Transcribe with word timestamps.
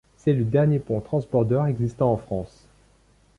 C'est 0.17 0.33
le 0.33 0.43
dernier 0.43 0.79
pont 0.79 0.99
transbordeur 0.99 1.67
existant 1.67 2.11
en 2.13 2.17
France. 2.17 2.65